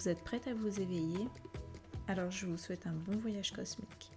[0.00, 1.28] Vous êtes prête à vous éveiller?
[2.08, 4.10] Alors je vous souhaite un bon voyage cosmique.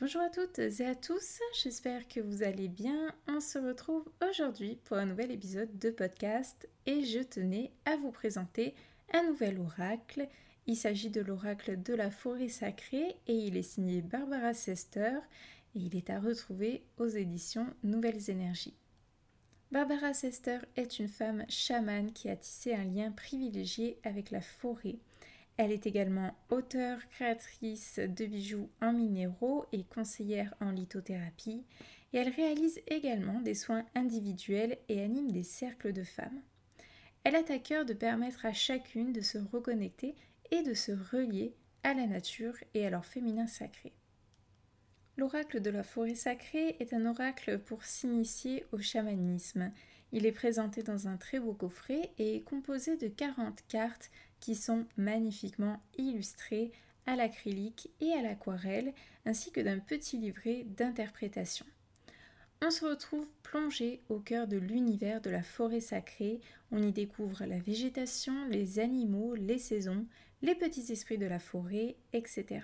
[0.00, 3.14] Bonjour à toutes et à tous, j'espère que vous allez bien.
[3.28, 8.10] On se retrouve aujourd'hui pour un nouvel épisode de podcast et je tenais à vous
[8.10, 8.74] présenter
[9.12, 10.26] un nouvel oracle.
[10.66, 15.18] Il s'agit de l'oracle de la forêt sacrée et il est signé Barbara Sester
[15.74, 18.78] et il est à retrouver aux éditions Nouvelles Énergies.
[19.74, 24.98] Barbara Sester est une femme chamane qui a tissé un lien privilégié avec la forêt.
[25.56, 31.64] Elle est également auteure, créatrice de bijoux en minéraux et conseillère en lithothérapie,
[32.12, 36.40] et elle réalise également des soins individuels et anime des cercles de femmes.
[37.24, 40.14] Elle a à cœur de permettre à chacune de se reconnecter
[40.52, 43.92] et de se relier à la nature et à leur féminin sacré.
[45.16, 49.70] L'oracle de la forêt sacrée est un oracle pour s'initier au chamanisme.
[50.10, 54.56] Il est présenté dans un très beau coffret et est composé de 40 cartes qui
[54.56, 56.72] sont magnifiquement illustrées
[57.06, 58.92] à l'acrylique et à l'aquarelle,
[59.24, 61.66] ainsi que d'un petit livret d'interprétation.
[62.62, 66.40] On se retrouve plongé au cœur de l'univers de la forêt sacrée.
[66.72, 70.06] On y découvre la végétation, les animaux, les saisons,
[70.42, 72.62] les petits esprits de la forêt, etc.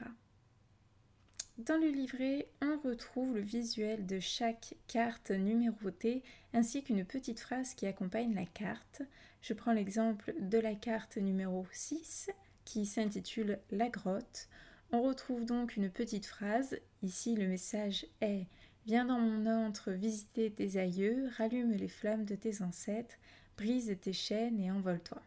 [1.67, 6.23] Dans le livret, on retrouve le visuel de chaque carte numérotée
[6.55, 9.03] ainsi qu'une petite phrase qui accompagne la carte.
[9.43, 12.31] Je prends l'exemple de la carte numéro 6
[12.65, 14.49] qui s'intitule La grotte.
[14.91, 16.79] On retrouve donc une petite phrase.
[17.03, 18.47] Ici, le message est
[18.87, 23.17] Viens dans mon antre visiter tes aïeux, rallume les flammes de tes ancêtres,
[23.59, 25.21] brise tes chaînes et envole-toi.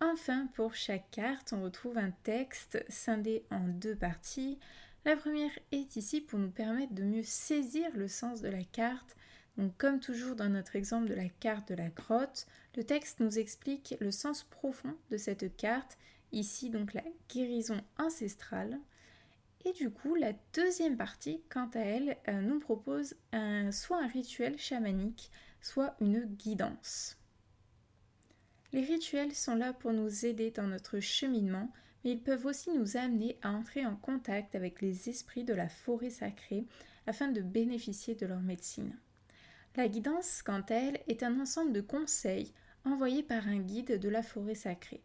[0.00, 4.58] Enfin, pour chaque carte, on retrouve un texte scindé en deux parties.
[5.06, 9.14] La première est ici pour nous permettre de mieux saisir le sens de la carte.
[9.78, 13.94] Comme toujours dans notre exemple de la carte de la grotte, le texte nous explique
[14.00, 15.96] le sens profond de cette carte,
[16.32, 18.80] ici donc la guérison ancestrale.
[19.64, 23.14] Et du coup, la deuxième partie, quant à elle, euh, nous propose
[23.70, 25.30] soit un rituel chamanique,
[25.60, 27.16] soit une guidance.
[28.72, 31.70] Les rituels sont là pour nous aider dans notre cheminement,
[32.10, 36.10] ils peuvent aussi nous amener à entrer en contact avec les esprits de la forêt
[36.10, 36.64] sacrée
[37.06, 38.96] afin de bénéficier de leur médecine.
[39.76, 42.52] La guidance, quant à elle, est un ensemble de conseils
[42.84, 45.02] envoyés par un guide de la forêt sacrée.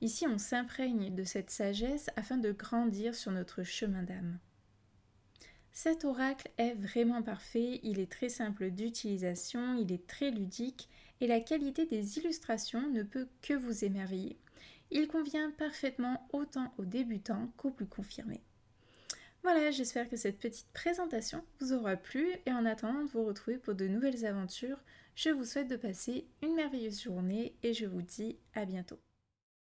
[0.00, 4.38] Ici, on s'imprègne de cette sagesse afin de grandir sur notre chemin d'âme.
[5.72, 10.88] Cet oracle est vraiment parfait, il est très simple d'utilisation, il est très ludique
[11.20, 14.38] et la qualité des illustrations ne peut que vous émerveiller.
[14.90, 18.42] Il convient parfaitement autant aux débutants qu'aux plus confirmés.
[19.42, 23.58] Voilà, j'espère que cette petite présentation vous aura plu et en attendant de vous retrouver
[23.58, 24.78] pour de nouvelles aventures,
[25.14, 28.98] je vous souhaite de passer une merveilleuse journée et je vous dis à bientôt.